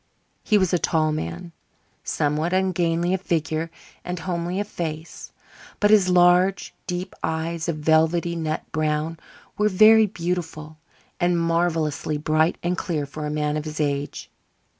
[0.43, 1.51] He was a tall man,
[2.03, 3.69] somewhat ungainly of figure
[4.03, 5.31] and homely of face.
[5.79, 9.19] But his large, deep eyes of velvety nut brown
[9.59, 10.79] were very beautiful
[11.19, 14.31] and marvellously bright and clear for a man of his age.